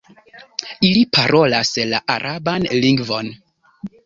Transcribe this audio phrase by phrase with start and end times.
[0.87, 3.31] Ili parolas la araban lingvon.